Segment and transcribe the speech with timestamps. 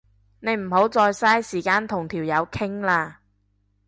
[0.39, 3.19] 你唔好再嘥時間同條友傾啦